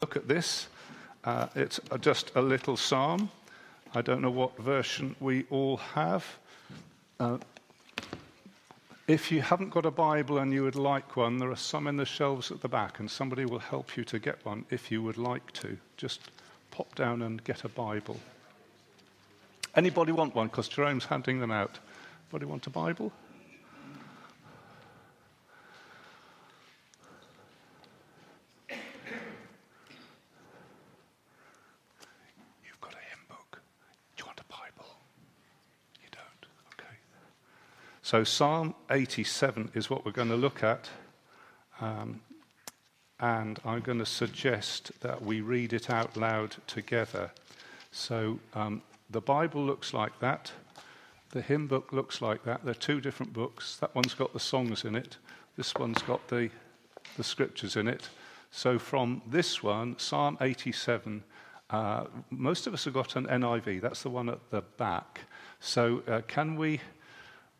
[0.00, 0.68] look at this.
[1.24, 3.30] Uh, it's just a little psalm.
[3.94, 6.24] I don't know what version we all have.
[7.18, 7.38] Uh,
[9.06, 11.96] if you haven't got a Bible and you would like one, there are some in
[11.96, 15.02] the shelves at the back, and somebody will help you to get one if you
[15.02, 15.76] would like to.
[15.96, 16.30] Just
[16.70, 18.18] pop down and get a Bible.
[19.74, 20.46] Anybody want one?
[20.46, 21.78] Because Jerome's handing them out.
[22.32, 23.12] Anybody want a Bible?
[38.10, 40.88] So, Psalm 87 is what we're going to look at.
[41.80, 42.20] Um,
[43.20, 47.30] and I'm going to suggest that we read it out loud together.
[47.92, 50.50] So, um, the Bible looks like that.
[51.28, 52.64] The hymn book looks like that.
[52.64, 53.76] They're two different books.
[53.76, 55.16] That one's got the songs in it,
[55.56, 56.50] this one's got the,
[57.16, 58.08] the scriptures in it.
[58.50, 61.22] So, from this one, Psalm 87,
[61.70, 63.80] uh, most of us have got an NIV.
[63.80, 65.20] That's the one at the back.
[65.60, 66.80] So, uh, can we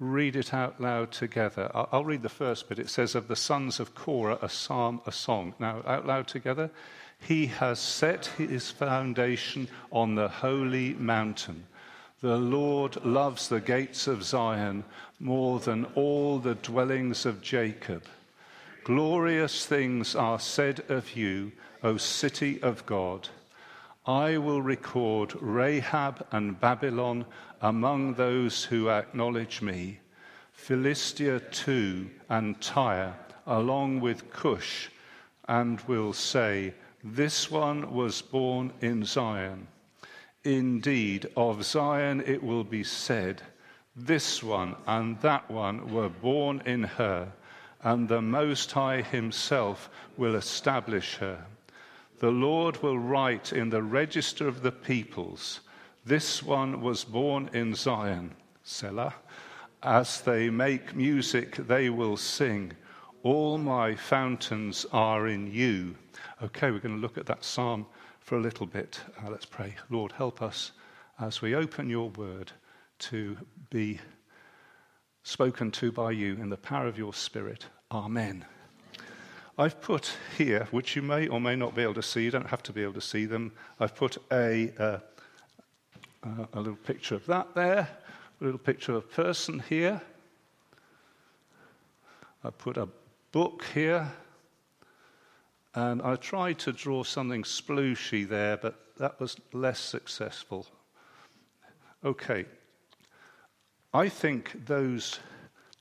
[0.01, 1.71] read it out loud together.
[1.75, 2.79] I'll read the first bit.
[2.79, 5.55] It says, Of the sons of Korah, a psalm, a song.
[5.59, 6.71] Now, out loud together.
[7.21, 11.67] He has set his foundation on the holy mountain.
[12.23, 14.85] The Lord loves the gates of Zion
[15.19, 18.05] more than all the dwellings of Jacob.
[18.85, 23.29] Glorious things are said of you, O city of God.
[24.07, 27.27] I will record Rahab and Babylon
[27.61, 29.99] among those who acknowledge me.
[30.53, 33.15] Philistia too and Tyre,
[33.47, 34.89] along with Cush,
[35.49, 39.67] and will say, This one was born in Zion.
[40.45, 43.43] Indeed, of Zion it will be said,
[43.97, 47.33] This one and that one were born in her,
[47.83, 51.45] and the Most High Himself will establish her.
[52.21, 55.61] The Lord will write in the register of the peoples,
[56.11, 59.15] This one was born in Zion, Selah.
[59.81, 62.73] As they make music, they will sing,
[63.23, 65.95] All my fountains are in you.
[66.43, 67.87] Okay, we're going to look at that psalm
[68.19, 68.99] for a little bit.
[69.23, 69.77] Uh, let's pray.
[69.89, 70.73] Lord, help us
[71.21, 72.51] as we open your word
[72.99, 73.37] to
[73.71, 74.01] be
[75.23, 77.67] spoken to by you in the power of your Spirit.
[77.93, 78.45] Amen.
[79.57, 82.49] I've put here, which you may or may not be able to see, you don't
[82.49, 84.99] have to be able to see them, I've put a, uh,
[86.23, 87.89] uh, a little picture of that there,
[88.41, 90.01] a little picture of a person here.
[92.43, 92.89] I put a
[93.33, 94.11] book here,
[95.75, 100.67] and I tried to draw something splooshy there, but that was less successful.
[102.05, 102.47] Okay,
[103.93, 105.19] I think those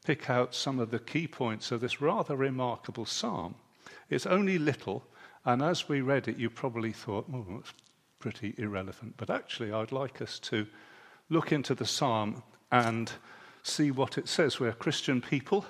[0.06, 3.56] pick out some of the key points of this rather remarkable psalm.
[4.10, 5.04] It's only little,
[5.46, 7.74] and as we read it, you probably thought, oh, that's
[8.19, 9.16] pretty irrelevant.
[9.18, 10.68] But actually, I'd like us to
[11.30, 13.12] look into the psalm and
[13.63, 14.59] see what it says.
[14.59, 15.66] We're Christian people,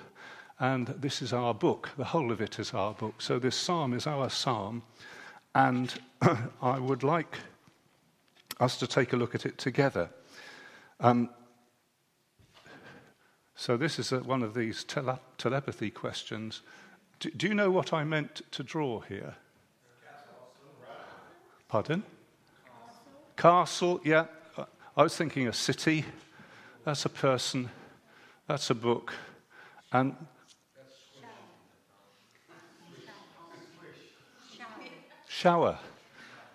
[0.58, 1.90] and this is our book.
[1.96, 3.22] The whole of it is our book.
[3.22, 4.82] So this psalm is our psalm,
[5.54, 5.94] and
[6.62, 7.38] I would like
[8.58, 10.10] us to take a look at it together.
[10.98, 11.30] Um,
[13.54, 16.62] so, this is a, one of these tele- telepathy questions.
[17.20, 19.34] Do, do you know what I meant to draw here?
[21.68, 22.02] Pardon?
[23.40, 24.02] Castle.
[24.04, 24.26] Yeah.
[24.94, 26.04] I was thinking a city.
[26.84, 27.70] That's a person.
[28.46, 29.14] That's a book.
[29.92, 30.14] And
[35.26, 35.78] shower.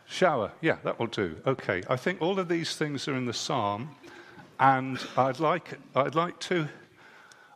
[0.07, 0.51] Shower.
[0.61, 1.37] Yeah, that will do.
[1.47, 1.81] Okay.
[1.89, 3.95] I think all of these things are in the psalm.
[4.59, 6.67] And I'd like, I'd like to,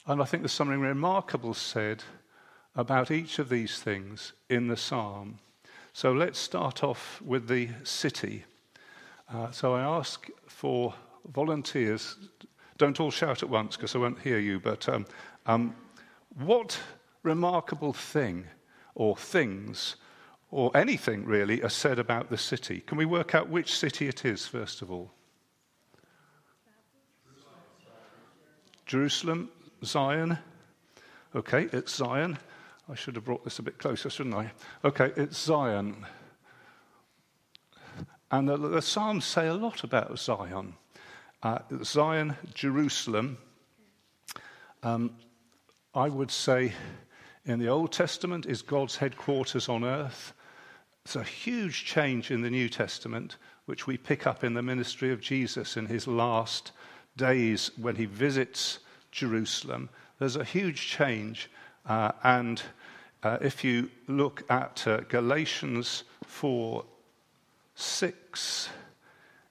[0.07, 2.03] and I think there's something remarkable said
[2.75, 5.37] about each of these things in the psalm.
[5.93, 8.45] So let's start off with the city.
[9.31, 10.93] Uh, so I ask for
[11.33, 12.17] volunteers.
[12.77, 15.05] Don't all shout at once because I won't hear you, but um,
[15.45, 15.75] um,
[16.35, 16.79] what
[17.21, 18.45] remarkable thing
[18.95, 19.97] or things
[20.49, 22.81] or anything really are said about the city?
[22.81, 25.11] Can we work out which city it is, first of all?
[28.87, 29.49] Jerusalem,
[29.83, 30.39] Zion.
[31.35, 32.39] Okay, it's Zion.
[32.89, 34.51] I should have brought this a bit closer, shouldn't I?
[34.83, 36.07] Okay, it's Zion.
[38.31, 40.75] And the, the Psalms say a lot about Zion.
[41.41, 43.37] Uh, Zion, Jerusalem.
[44.83, 45.11] Um,
[45.95, 46.73] I would say
[47.45, 50.33] in the Old Testament is God's headquarters on earth.
[51.05, 55.11] It's a huge change in the New Testament, which we pick up in the ministry
[55.11, 56.71] of Jesus in his last
[57.17, 58.79] days when he visits
[59.11, 59.89] Jerusalem.
[60.19, 61.49] There's a huge change,
[61.85, 62.61] uh, and
[63.21, 66.85] Uh, if you look at uh, Galatians 4
[67.79, 68.69] 6,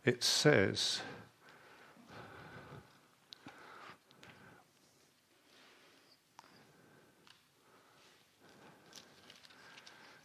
[0.04, 1.00] it says,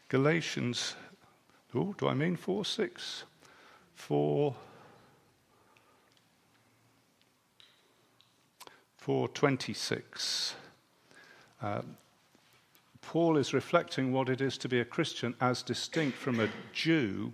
[0.10, 0.96] Galatians,
[1.74, 3.24] oh, do I mean 4 6?
[3.96, 4.56] 4
[8.98, 10.56] 426.
[11.62, 11.82] Uh,
[13.02, 17.34] Paul is reflecting what it is to be a Christian as distinct from a Jew,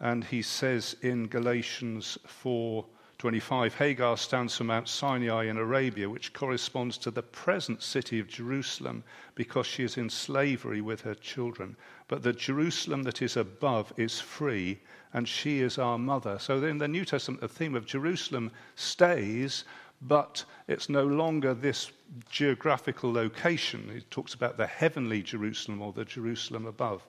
[0.00, 6.96] and he says in Galatians 4:25, Hagar stands for Mount Sinai in Arabia, which corresponds
[6.98, 9.04] to the present city of Jerusalem,
[9.34, 11.76] because she is in slavery with her children.
[12.08, 14.80] But the Jerusalem that is above is free,
[15.12, 16.38] and she is our mother.
[16.38, 19.64] So in the New Testament, the theme of Jerusalem stays,
[20.00, 21.92] but it's no longer this
[22.30, 23.90] geographical location.
[23.94, 27.02] It talks about the heavenly Jerusalem or the Jerusalem above.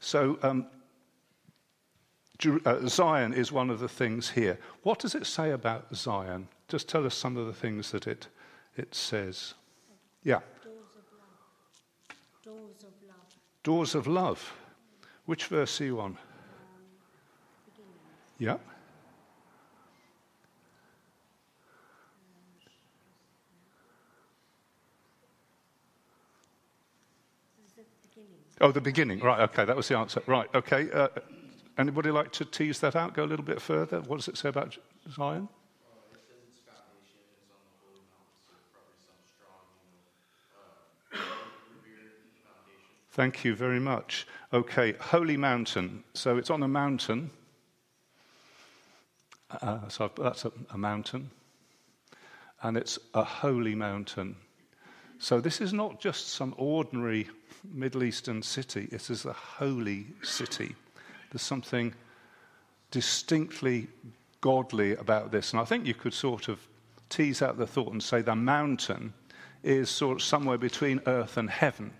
[0.00, 0.66] So, um,
[2.86, 4.58] Zion is one of the things here.
[4.82, 6.48] What does it say about Zion?
[6.68, 8.28] Just tell us some of the things that it,
[8.76, 9.54] it says.
[10.22, 10.40] Yeah.
[10.62, 12.14] Doors of love.
[12.44, 13.62] Doors of love.
[13.62, 14.52] Doors of love.
[15.24, 16.10] Which verse are you on?
[16.10, 16.16] Um,
[18.38, 18.56] yeah.
[28.60, 29.20] Oh, the beginning.
[29.20, 30.22] Right, okay, that was the answer.
[30.26, 30.90] Right, okay.
[30.90, 31.08] Uh,
[31.78, 34.00] anybody like to tease that out, go a little bit further?
[34.00, 34.76] What does it say about
[35.10, 35.48] Zion?
[43.10, 44.26] Thank you very much.
[44.52, 46.04] Okay, Holy Mountain.
[46.12, 47.30] So it's on a mountain.
[49.50, 51.30] Uh, so that's a, a mountain.
[52.62, 54.36] And it's a holy mountain.
[55.18, 57.28] So this is not just some ordinary
[57.64, 60.74] Middle Eastern city, it is a holy city.
[61.30, 61.94] There's something
[62.90, 63.88] distinctly
[64.40, 65.52] godly about this.
[65.52, 66.60] And I think you could sort of
[67.08, 69.12] tease out the thought and say the mountain
[69.62, 71.92] is sort of somewhere between earth and heaven.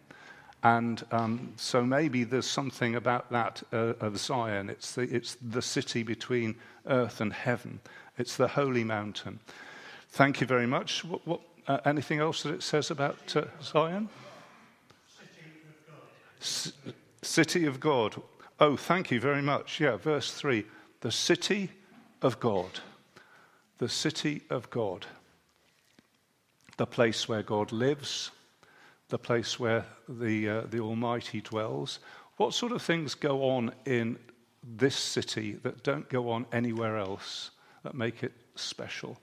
[0.63, 4.71] And um, so maybe there's something about that uh, of Zion.
[4.71, 6.57] It's the, it's the city between
[6.87, 7.81] earth and heaven,
[8.19, 9.41] it's the holy mountain.
[10.11, 11.05] Thank you very much.
[11.05, 14.09] What, what, uh, anything else that it says about uh, Zion?
[17.23, 18.21] city of God.
[18.59, 19.81] Oh, thank you very much.
[19.81, 20.65] Yeah, verse 3.
[21.01, 21.71] The city
[22.23, 22.81] of God.
[23.79, 25.07] The city of God.
[26.79, 28.31] The place where God lives,
[29.09, 32.01] the place where the, uh, the Almighty dwells.
[32.39, 34.19] What sort of things go on in
[34.63, 37.51] this city that don't go on anywhere else
[37.83, 39.19] that make it special?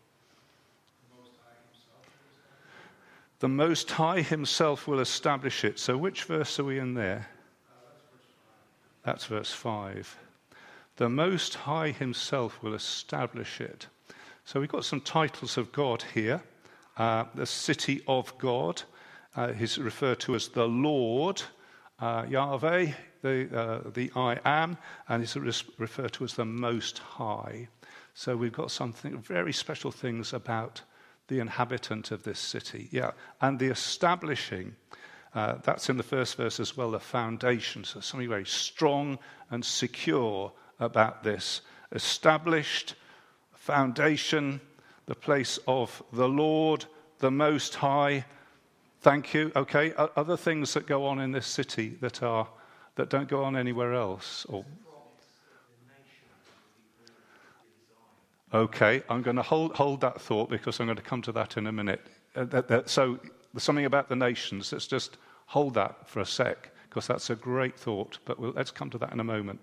[3.39, 5.77] The Most High Himself will establish it.
[5.77, 7.27] So, which verse are we in there?
[9.03, 10.17] That's verse 5.
[10.95, 13.87] The Most High Himself will establish it.
[14.45, 16.41] So, we've got some titles of God here.
[16.97, 18.83] Uh, the city of God
[19.35, 21.41] uh, is referred to as the Lord,
[21.99, 22.91] uh, Yahweh,
[23.21, 24.77] the, uh, the I am,
[25.07, 25.35] and is
[25.77, 27.67] referred to as the Most High.
[28.13, 30.81] So, we've got something very special things about
[31.27, 32.89] the inhabitant of this city.
[32.91, 33.11] Yeah,
[33.41, 34.75] and the establishing.
[35.35, 37.83] Uh, that's in the first verse as well, the foundation.
[37.83, 39.17] So something very strong
[39.49, 41.61] and secure about this.
[41.91, 42.95] Established,
[43.53, 44.61] foundation,
[45.05, 46.85] the place of the Lord,
[47.19, 48.25] the Most High.
[49.01, 49.51] Thank you.
[49.55, 52.47] Okay, other things that go on in this city that are
[52.95, 54.63] that don't go on anywhere else, or
[58.53, 61.57] Okay, I'm going to hold, hold that thought because I'm going to come to that
[61.57, 62.01] in a minute.
[62.35, 63.17] Uh, that, that, so,
[63.57, 64.71] something about the nations.
[64.71, 65.17] Let's just
[65.53, 68.97] hold that for a sec because that's a great thought, but we'll, let's come to
[68.97, 69.59] that in a moment.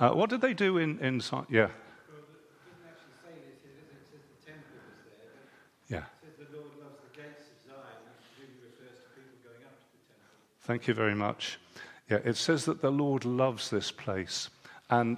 [0.00, 0.98] Uh, what did they do in.
[0.98, 1.68] in yeah.
[5.88, 6.02] Yeah.
[10.62, 11.60] Thank you very much.
[12.10, 14.50] Yeah, it says that the Lord loves this place.
[14.90, 15.16] And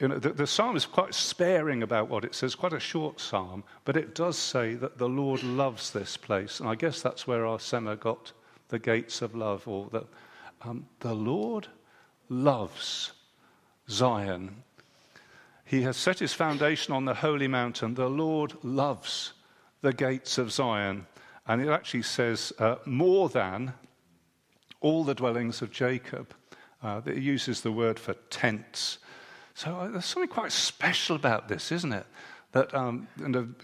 [0.00, 3.20] you know, the, the, psalm is quite sparing about what it says, quite a short
[3.20, 6.58] psalm, but it does say that the Lord loves this place.
[6.60, 8.32] And I guess that's where our Sema got
[8.68, 10.04] the gates of love, or that
[10.62, 11.68] um, the Lord
[12.28, 13.12] loves
[13.88, 14.62] Zion.
[15.64, 17.94] He has set his foundation on the holy mountain.
[17.94, 19.32] The Lord loves
[19.80, 21.06] the gates of Zion.
[21.46, 23.72] And it actually says uh, more than
[24.80, 26.34] all the dwellings of Jacob.
[26.82, 28.98] Uh, it uses the word for tents.
[29.54, 32.06] So uh, there's something quite special about this, isn't it?
[32.52, 33.08] That um,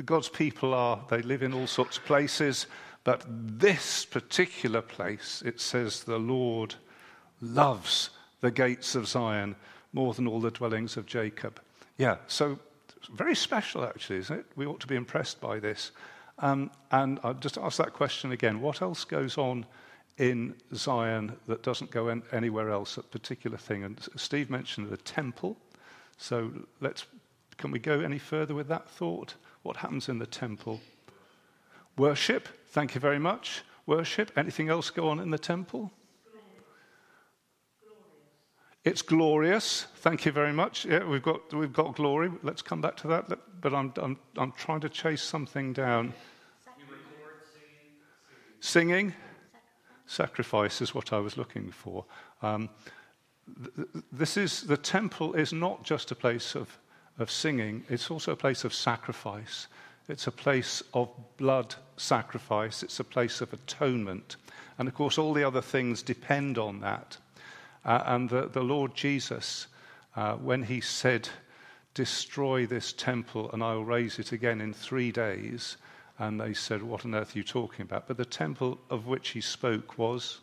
[0.05, 2.67] God's people are, they live in all sorts of places,
[3.05, 6.77] But this particular place, it says, the Lord
[7.41, 9.57] loves the gates of Zion
[9.93, 11.61] more than all the dwellings of Jacob.
[11.99, 12.59] Yeah, so
[13.13, 14.47] very special, actually, isn't it?
[14.57, 15.91] We ought to be impressed by this.
[16.39, 18.61] Um, and I'll just ask that question again.
[18.61, 19.67] What else goes on
[20.19, 23.85] in Zion that doesn't go in anywhere else, a particular thing?
[23.85, 25.57] And Steve mentioned the temple.
[26.19, 27.07] So let's,
[27.59, 29.35] can we go any further with that thought?
[29.63, 30.81] What happens in the temple?
[31.97, 33.63] Worship, thank you very much.
[33.87, 34.31] Worship.
[34.37, 35.91] Anything else go on in the temple?
[38.85, 39.87] It's glorious.
[39.97, 40.85] Thank you very much.
[40.85, 42.33] Yeah, we've got, we've got glory.
[42.43, 43.39] Let's come back to that.
[43.61, 46.15] But I'm, I'm, I'm trying to chase something down.
[48.61, 49.15] Singing.
[50.07, 52.05] Sacrifice is what I was looking for.
[52.43, 52.69] Um,
[54.13, 56.79] this is, the temple is not just a place of,
[57.19, 59.69] of singing, it's also a place of sacrifice.
[60.09, 62.83] It's a place of blood sacrifice.
[62.83, 64.37] It's a place of atonement.
[64.79, 67.17] And of course, all the other things depend on that.
[67.85, 69.67] Uh, and the, the, Lord Jesus,
[70.17, 71.29] uh, when he said,
[71.95, 75.77] Destroy this temple and I will raise it again in three days,
[76.19, 78.09] and they said, What on earth are you talking about?
[78.09, 80.41] But the temple of which he spoke was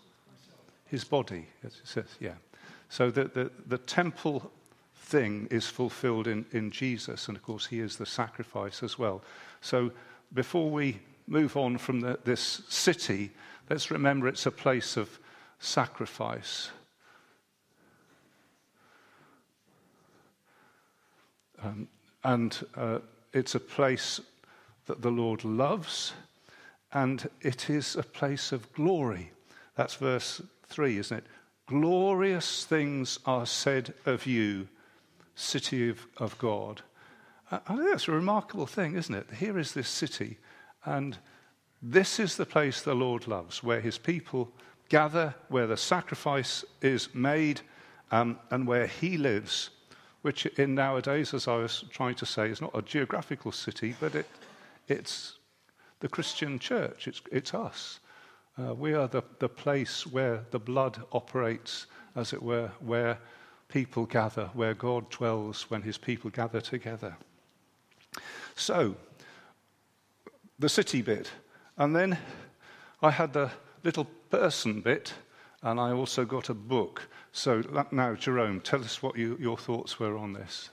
[0.90, 1.48] his body.
[1.64, 2.34] It says, yeah.
[2.90, 4.52] So the, the, the temple
[5.10, 9.22] thing is fulfilled in, in Jesus, and of course, he is the sacrifice as well.
[9.62, 9.92] So
[10.34, 13.32] before we move on from the, this city,
[13.70, 15.20] let's remember it's a place of
[15.60, 16.70] sacrifice.
[21.64, 21.88] Um,
[22.24, 23.00] and uh,
[23.34, 24.22] it's a place
[24.86, 26.14] that the Lord loves,
[26.94, 29.32] and it is a place of glory.
[29.76, 31.26] That's verse 3, isn't it?
[31.68, 34.68] Glorious things are said of you,
[35.40, 36.82] city of, of God.
[37.52, 39.28] I think that's a remarkable thing, isn't it?
[39.40, 40.38] Here is this city,
[40.86, 41.18] and
[41.82, 44.52] this is the place the Lord loves, where his people
[44.90, 47.62] gather, where the sacrifice is made,
[48.12, 49.72] um, and where he lives
[50.22, 54.16] which in nowadays, as I was trying to say, is not a geographical city, but
[54.16, 54.26] it,
[54.88, 55.38] it's
[56.02, 57.08] the Christian church.
[57.08, 58.00] It's, it's us.
[58.58, 63.18] Uh, we are the, the place where the blood operates, as it were, where
[63.70, 67.16] people gather, where God dwells when his people gather together.
[68.56, 68.96] So,
[70.58, 71.32] the city bit.
[71.78, 72.18] And then
[73.02, 73.52] I had the
[73.84, 75.14] little person bit,
[75.64, 77.08] and I also got a book.
[77.32, 77.62] So
[77.92, 80.70] now, Jerome, tell us what you, your thoughts were on this.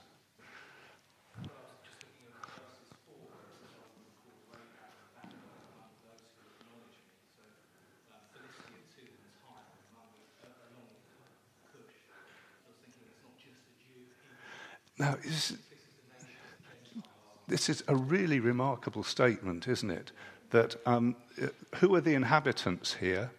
[14.99, 15.55] Now, this,
[17.49, 20.12] this is a really remarkable statement, isn't it?
[20.50, 21.17] That um,
[21.76, 23.31] who are the inhabitants here?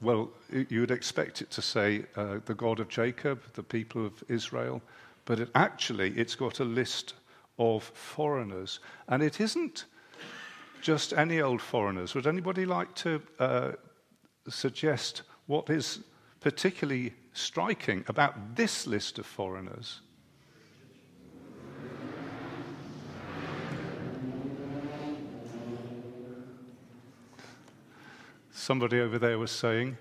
[0.00, 4.22] Well, you would expect it to say uh, the God of Jacob, the people of
[4.28, 4.82] Israel,
[5.24, 7.14] but it, actually it's got a list
[7.58, 8.80] of foreigners.
[9.08, 9.86] And it isn't
[10.82, 12.14] just any old foreigners.
[12.14, 13.72] Would anybody like to uh,
[14.48, 16.00] suggest what is
[16.40, 20.00] particularly striking about this list of foreigners?
[28.62, 29.98] Somebody over there was saying.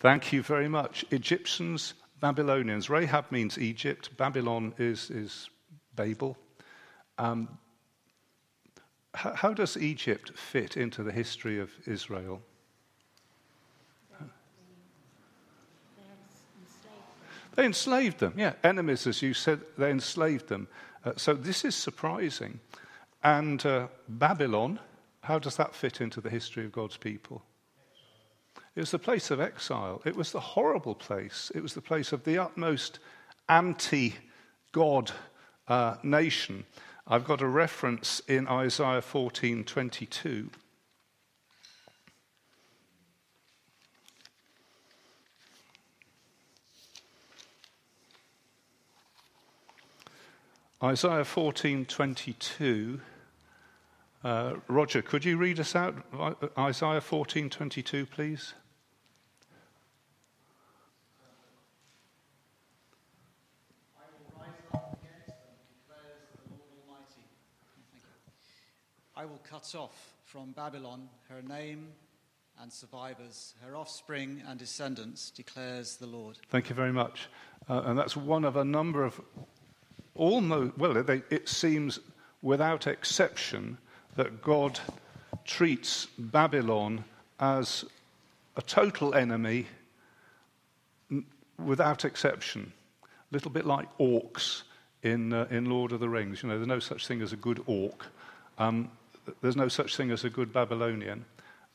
[0.00, 1.04] Thank you very much.
[1.12, 2.90] Egyptians, Babylonians.
[2.90, 4.10] Rahab means Egypt.
[4.16, 5.48] Babylon is, is
[5.94, 6.36] Babel.
[7.16, 7.56] Um,
[9.14, 12.42] how, how does Egypt fit into the history of Israel?
[17.54, 18.54] They enslaved them, yeah.
[18.64, 20.66] Enemies, as you said, they enslaved them.
[21.04, 22.58] Uh, so this is surprising.
[23.22, 24.80] And uh, Babylon
[25.26, 27.42] how does that fit into the history of God's people?
[28.76, 30.00] It was the place of exile.
[30.04, 31.50] It was the horrible place.
[31.52, 33.00] It was the place of the utmost
[33.48, 34.14] anti
[34.70, 35.10] God
[35.66, 36.64] uh, nation.
[37.08, 40.50] I've got a reference in Isaiah 14 22.
[50.84, 53.00] Isaiah 14:22
[54.26, 55.94] uh, Roger, could you read us out
[56.58, 58.54] Isaiah 14:22, please?
[63.96, 67.22] I will rise up against and declare the Lord Almighty.
[69.16, 71.86] I will cut off from Babylon her name
[72.60, 76.38] and survivors, her offspring and descendants, declares the Lord.
[76.50, 77.28] Thank you very much.
[77.68, 79.20] Uh, and that's one of a number of
[80.16, 82.00] almost, well, they, it seems
[82.42, 83.78] without exception,
[84.16, 84.80] that God
[85.44, 87.04] treats Babylon
[87.38, 87.84] as
[88.56, 89.66] a total enemy
[91.64, 92.72] without exception.
[93.04, 94.62] A little bit like orcs
[95.02, 96.42] in, uh, in Lord of the Rings.
[96.42, 98.06] You know, there's no such thing as a good orc.
[98.58, 98.90] Um,
[99.40, 101.24] there's no such thing as a good Babylonian.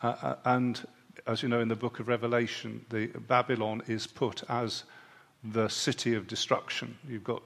[0.02, 0.86] Uh, uh, and
[1.28, 4.84] as you know, in the book of Revelation, the Babylon is put as
[5.44, 6.98] the city of destruction.
[7.08, 7.44] You've got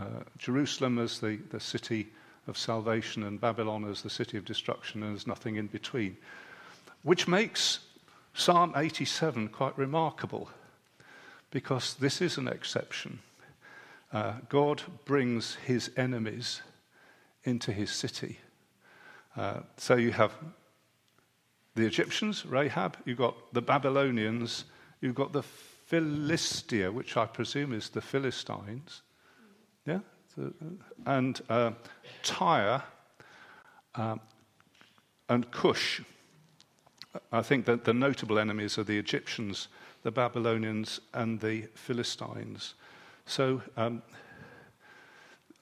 [0.00, 2.08] uh, Jerusalem as the, the city
[2.46, 6.16] of salvation and Babylon as the city of destruction, and there's nothing in between.
[7.02, 7.80] Which makes
[8.34, 10.48] Psalm 87 quite remarkable
[11.50, 13.20] because this is an exception.
[14.12, 16.62] Uh, God brings his enemies
[17.44, 18.38] into his city.
[19.36, 20.32] Uh, so you have
[21.74, 24.64] the Egyptians, Rahab, you've got the Babylonians,
[25.00, 29.02] you've got the Philistia, which I presume is the Philistines.
[29.86, 30.00] Yeah?
[31.06, 31.72] And uh,
[32.22, 32.82] Tyre
[33.94, 34.16] uh,
[35.28, 36.00] and Cush.
[37.32, 39.68] I think that the notable enemies are the Egyptians,
[40.02, 42.74] the Babylonians, and the Philistines.
[43.26, 44.02] So um,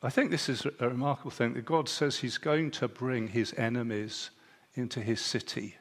[0.03, 3.55] I think this is a remarkable thing that God says He's going to bring His
[3.55, 4.31] enemies
[4.75, 5.77] into His city.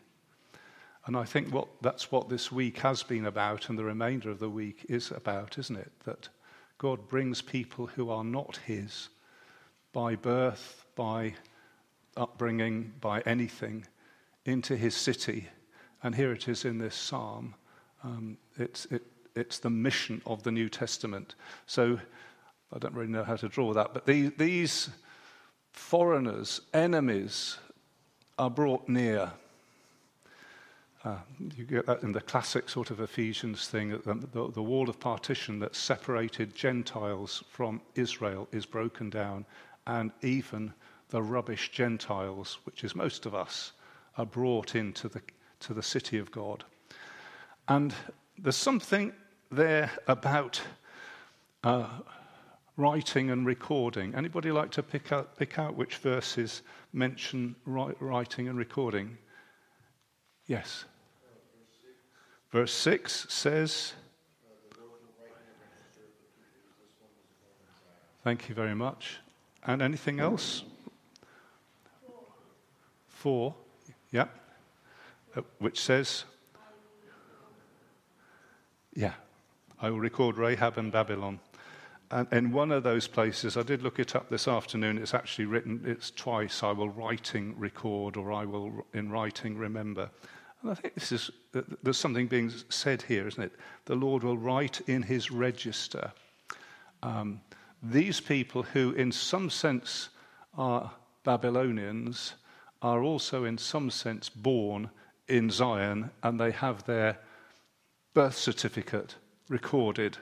[1.06, 4.40] And I think what, that's what this week has been about, and the remainder of
[4.40, 5.92] the week is about, isn't it?
[6.06, 6.30] That
[6.82, 9.10] God brings people who are not His
[9.94, 11.36] by birth, by
[12.18, 13.86] upbringing, by anything,
[14.46, 15.48] into His city.
[16.02, 17.54] And here it is in this psalm.
[18.04, 19.04] Um, it's, it,
[19.36, 21.36] it's the mission of the New Testament.
[21.68, 22.00] So
[22.74, 24.90] I don't really know how to draw that, but these, these
[25.74, 27.60] foreigners, enemies,
[28.40, 29.34] are brought near.
[31.04, 31.18] Uh,
[31.58, 35.00] you get that in the classic sort of Ephesians thing, the, the, the, wall of
[35.00, 39.44] partition that separated Gentiles from Israel is broken down,
[39.88, 40.72] and even
[41.10, 43.72] the rubbish Gentiles, which is most of us,
[44.18, 45.22] are brought into the,
[45.62, 46.64] to the city of God.
[47.68, 47.96] And
[48.38, 49.12] there's something
[49.52, 50.62] there about
[51.64, 51.88] uh,
[52.78, 54.14] writing and recording.
[54.14, 56.62] Anybody like to pick pick out which verses
[56.94, 59.18] mention writing and recording?
[60.46, 60.86] Yes.
[62.52, 63.94] Verse 6 says,
[68.24, 69.18] Thank you very much.
[69.66, 70.64] And anything else?
[73.08, 73.56] Four.
[74.12, 74.28] Yeah.
[75.36, 76.26] Uh, which says,
[78.94, 79.14] Yeah,
[79.82, 81.40] I will record Rahab and Babylon.
[82.12, 85.46] And in one of those places, I did look it up this afternoon, it's actually
[85.46, 90.10] written, it's twice, I will writing record or I will in writing remember.
[90.62, 91.32] And I think this is,
[91.84, 93.54] there's something being said here, isn't it?
[93.86, 96.12] The Lord will write in his register
[97.04, 97.42] um,
[97.84, 100.10] these people who, in some sense,
[100.58, 100.92] are
[101.24, 102.36] Babylonians,
[102.82, 104.90] are also, in some sense, born
[105.28, 107.18] in Zion and they have their
[108.14, 109.16] birth certificate
[109.50, 110.18] recorded.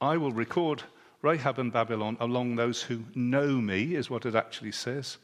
[0.00, 0.82] I will record
[1.22, 5.18] Rahab and Babylon along those who know me, is what it actually says.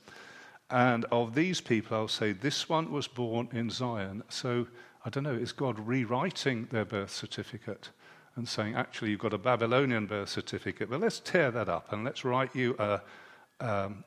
[0.70, 4.22] And of these people, I'll say, this one was born in Zion.
[4.28, 4.66] So
[5.04, 7.90] I don't know, is God rewriting their birth certificate
[8.36, 12.04] and saying, actually, you've got a Babylonian birth certificate, but let's tear that up and
[12.04, 13.00] let's write you a,
[13.60, 14.04] um,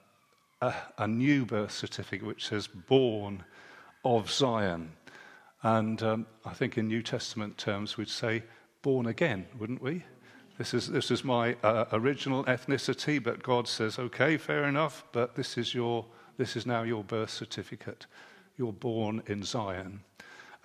[0.61, 3.43] a, a, new birth certificate which says born
[4.05, 4.91] of Zion.
[5.63, 8.43] And um, I think in New Testament terms, we'd say
[8.81, 10.03] born again, wouldn't we?
[10.57, 15.35] This is, this is my uh, original ethnicity, but God says, okay, fair enough, but
[15.35, 16.05] this is your
[16.41, 18.07] this is now your birth certificate.
[18.57, 19.99] You're born in Zion.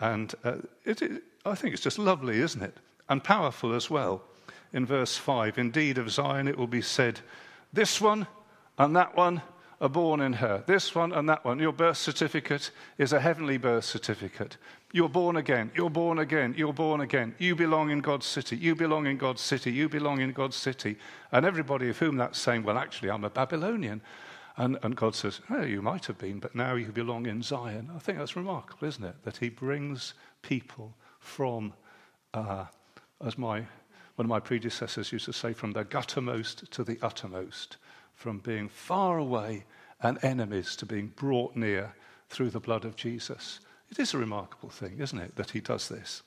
[0.00, 2.78] And uh, it, it, I think it's just lovely, isn't it?
[3.10, 4.22] And powerful as well.
[4.72, 7.20] In verse 5, indeed of Zion it will be said,
[7.74, 8.26] This one
[8.78, 9.42] and that one
[9.78, 10.64] are born in her.
[10.66, 11.58] This one and that one.
[11.58, 14.56] Your birth certificate is a heavenly birth certificate.
[14.92, 15.70] You're born again.
[15.74, 16.54] You're born again.
[16.56, 17.34] You're born again.
[17.36, 18.56] You belong in God's city.
[18.56, 19.72] You belong in God's city.
[19.72, 20.96] You belong in God's city.
[21.32, 24.00] And everybody of whom that's saying, well, actually, I'm a Babylonian.
[24.58, 27.90] And, and God says, oh, you might have been, but now you belong in Zion.
[27.94, 29.16] I think that's remarkable, isn't it?
[29.24, 31.74] That he brings people from,
[32.32, 32.64] uh,
[33.24, 33.58] as my,
[34.14, 37.76] one of my predecessors used to say, from the guttermost to the uttermost,
[38.14, 39.64] from being far away
[40.00, 41.94] and enemies to being brought near
[42.30, 43.60] through the blood of Jesus.
[43.90, 46.22] It is a remarkable thing, isn't it, that he does this?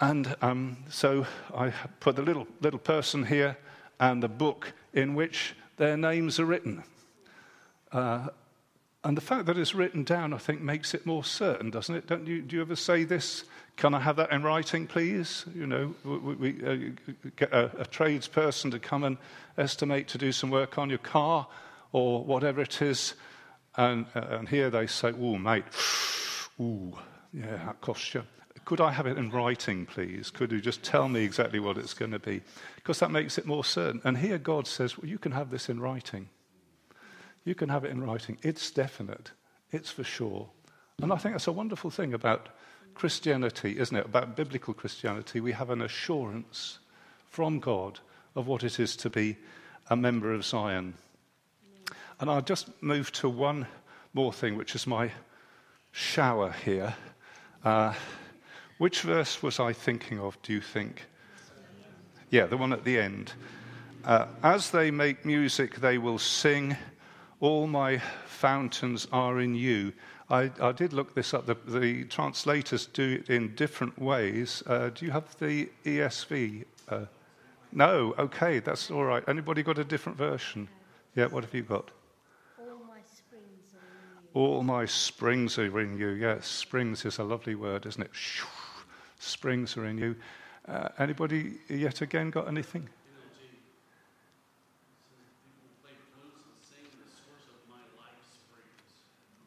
[0.00, 3.56] And um, so I put the little, little person here
[4.00, 6.84] and the book in which their names are written.
[7.90, 8.28] Uh,
[9.02, 12.06] and the fact that it's written down, I think, makes it more certain, doesn't it?
[12.06, 13.44] Don't you, do you ever say this?
[13.76, 15.46] Can I have that in writing, please?
[15.54, 19.16] You know, we, we uh, get a, a tradesperson to come and
[19.56, 21.48] estimate to do some work on your car
[21.92, 23.14] or whatever it is.
[23.74, 25.64] And, uh, and here they say, oh, mate,
[26.60, 26.92] ooh,
[27.32, 28.22] yeah, that costs you.
[28.70, 30.30] Could I have it in writing, please?
[30.30, 32.40] Could you just tell me exactly what it's going to be?
[32.76, 34.00] Because that makes it more certain.
[34.04, 36.28] And here God says, well, you can have this in writing.
[37.44, 38.38] You can have it in writing.
[38.42, 39.32] It's definite,
[39.72, 40.50] it's for sure.
[41.02, 42.48] And I think that's a wonderful thing about
[42.94, 44.06] Christianity, isn't it?
[44.06, 45.40] About biblical Christianity.
[45.40, 46.78] We have an assurance
[47.28, 47.98] from God
[48.36, 49.36] of what it is to be
[49.88, 50.94] a member of Zion.
[52.20, 53.66] And I'll just move to one
[54.14, 55.10] more thing, which is my
[55.90, 56.94] shower here.
[57.64, 57.94] Uh,
[58.80, 61.04] which verse was I thinking of, do you think?
[62.30, 63.34] Yeah, the one at the end.
[64.06, 66.74] Uh, As they make music, they will sing,
[67.40, 69.92] All my fountains are in you.
[70.30, 71.44] I, I did look this up.
[71.44, 74.62] The, the, translators do it in different ways.
[74.66, 76.64] Uh, do you have the ESV?
[76.88, 77.04] Uh,
[77.72, 79.22] no, okay, that's all right.
[79.28, 80.68] Anybody got a different version?
[81.16, 81.90] Yeah, what have you got?
[82.58, 84.40] All my springs are in you.
[84.40, 86.08] All my springs are in you.
[86.08, 88.10] Yes, springs is a lovely word, isn't it?
[89.20, 90.16] Springs are in you.
[90.66, 92.88] Uh, anybody yet again got anything?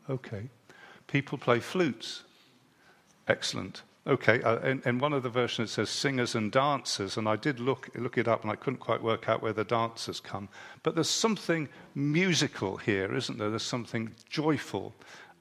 [0.10, 0.44] Okay.
[1.08, 2.24] People play flutes.
[3.28, 3.84] Excellent.
[4.06, 7.38] Okay, uh, in, in, one of the versions it says singers and dancers, and I
[7.38, 10.50] did look, look it up and I couldn't quite work out where the dancers come.
[10.84, 13.50] But there's something musical here, isn't there?
[13.50, 14.94] There's something joyful.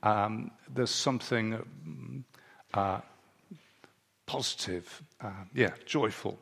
[0.05, 2.25] Um, there's something
[2.73, 3.01] uh,
[4.33, 5.03] positive.
[5.21, 6.39] Uh, yeah, joyful.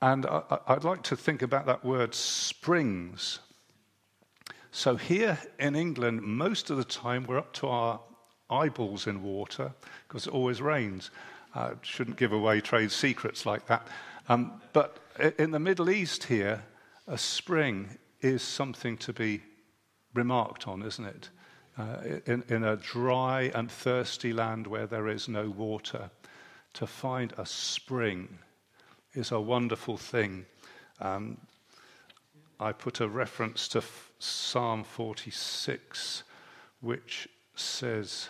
[0.00, 3.40] And I, I'd like to think about that word springs.
[4.70, 8.00] So here in England, most of the time we're up to our
[8.48, 9.72] eyeballs in water
[10.06, 11.10] because it always rains.
[11.54, 13.88] Uh, shouldn't give away trade secrets like that.
[14.28, 14.98] Um, but
[15.38, 16.62] in the Middle East here,
[17.08, 19.42] a spring is something to be
[20.14, 21.28] remarked on, isn't it?
[21.76, 21.96] Uh,
[22.26, 26.08] in, in a dry and thirsty land where there is no water,
[26.74, 28.38] to find a spring
[29.14, 30.46] is a wonderful thing.
[31.00, 31.38] Um,
[32.58, 33.82] I put a reference to
[34.18, 36.22] Psalm 46,
[36.80, 38.28] which says,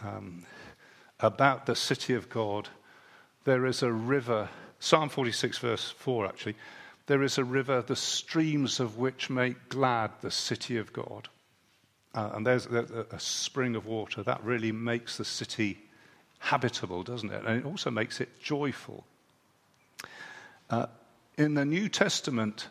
[0.00, 0.44] um,
[1.20, 2.68] about the city of God.
[3.44, 6.56] There is a river, Psalm 46, verse 4, actually.
[7.06, 11.28] There is a river, the streams of which make glad the city of God.
[12.14, 14.22] Uh, and there's a, a spring of water.
[14.22, 15.78] That really makes the city
[16.38, 17.44] habitable, doesn't it?
[17.44, 19.04] And it also makes it joyful.
[20.70, 20.86] Uh,
[21.36, 22.68] in the New Testament,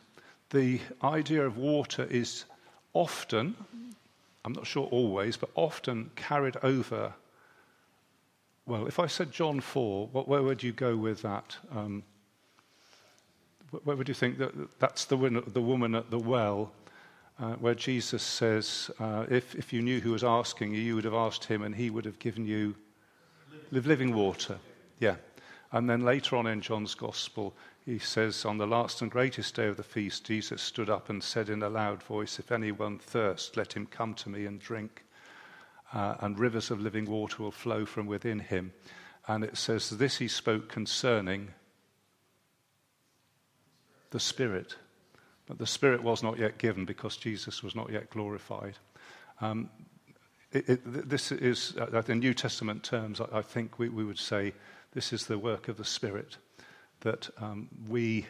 [0.51, 2.45] the idea of water is
[2.93, 3.55] often,
[4.45, 7.13] I'm not sure always, but often carried over
[8.65, 11.57] well, if I said John 4, what, where would you go with that?
[11.75, 12.03] Um,
[13.83, 16.71] where would you think that that's the, the woman at the well,
[17.39, 21.05] uh, where Jesus says, uh, if, if you knew who was asking you, you would
[21.05, 22.75] have asked him and he would have given you
[23.71, 24.57] live, living water.
[24.99, 25.15] Yeah.
[25.71, 29.67] And then later on in John's Gospel, he says, On the last and greatest day
[29.67, 33.57] of the feast, Jesus stood up and said in a loud voice, If anyone thirst,
[33.57, 35.03] let him come to me and drink
[35.93, 38.73] uh, and rivers of living water will flow from within him.
[39.27, 41.49] And it says, This he spoke concerning
[44.09, 44.75] the Spirit.
[45.57, 48.77] The Spirit was not yet given because Jesus was not yet glorified.
[49.41, 49.69] Um,
[50.51, 54.19] it, it, this is, uh, in New Testament terms, I, I think we, we, would
[54.19, 54.53] say
[54.93, 56.37] this is the work of the Spirit,
[57.01, 58.25] that um, we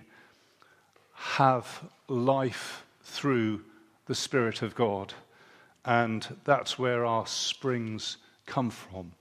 [1.13, 3.61] have life through
[4.05, 5.13] the Spirit of God
[5.85, 9.11] and that's where our springs come from.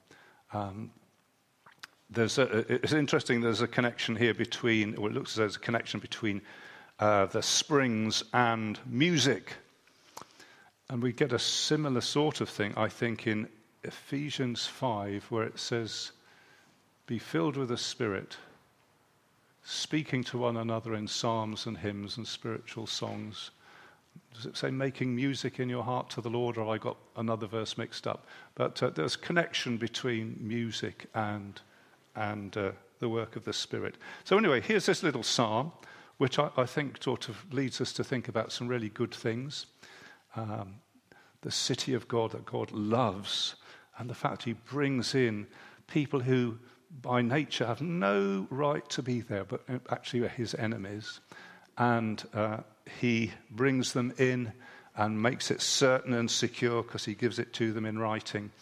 [0.52, 0.90] Um,
[2.10, 5.56] there's a, it's interesting, there's a connection here between, well, it looks as though there's
[5.56, 6.42] a connection between
[6.98, 9.54] uh, the springs and music.
[10.88, 13.48] And we get a similar sort of thing, I think, in
[13.82, 16.12] Ephesians 5, where it says,
[17.06, 18.36] Be filled with the Spirit,
[19.64, 23.50] speaking to one another in psalms and hymns and spiritual songs
[24.34, 27.46] does it say making music in your heart to the Lord, or I got another
[27.46, 28.26] verse mixed up?
[28.54, 31.60] But uh, there's connection between music and,
[32.16, 33.96] and uh, the work of the Spirit.
[34.24, 35.72] So, anyway, here's this little psalm,
[36.22, 39.66] which I, I think sort of leads us to think about some really good things.
[40.36, 40.76] Um,
[41.40, 43.56] the city of God that God loves,
[43.98, 45.48] and the fact He brings in
[45.88, 46.58] people who,
[47.02, 51.18] by nature, have no right to be there, but actually are His enemies.
[51.76, 52.58] And uh,
[53.00, 54.52] he brings them in
[54.96, 58.52] and makes it certain and secure because he gives it to them in writing.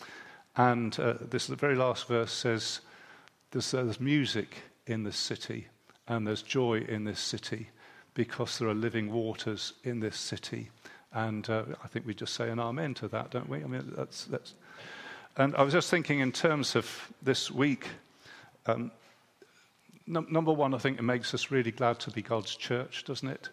[0.57, 2.81] And uh, this the very last verse says,
[3.51, 5.67] there's, there's music in the city
[6.11, 7.69] and there's joy in this city
[8.15, 10.69] because there are living waters in this city.
[11.13, 13.63] And uh, I think we just say an amen to that, don't we?
[13.63, 14.55] I mean, that's, that's.
[15.37, 17.87] And I was just thinking in terms of this week.
[18.67, 18.91] Um,
[20.09, 23.29] num- number one, I think it makes us really glad to be God's church, doesn't
[23.29, 23.49] it?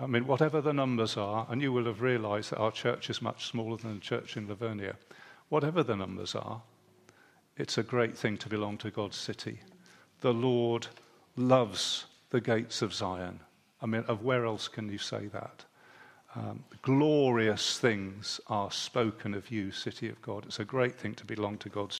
[0.00, 3.22] I mean, whatever the numbers are, and you will have realized that our church is
[3.22, 4.96] much smaller than the church in Livonia.
[5.48, 6.60] Whatever the numbers are,
[7.56, 9.60] it's a great thing to belong to God's city.
[10.22, 10.88] The Lord
[11.38, 13.40] loves the gates of Zion.
[13.80, 15.64] I mean, of where else can you say that?
[16.34, 20.44] Um, glorious things are spoken of you, city of God.
[20.46, 21.96] It's a great thing to belong to God's